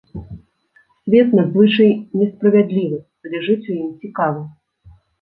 Свет 1.01 1.27
надзвычай 1.41 1.93
несправядлівы, 2.23 2.99
але 3.29 3.37
жыць 3.49 3.63
у 3.63 3.73
ім 3.83 3.89
цікава. 4.05 4.41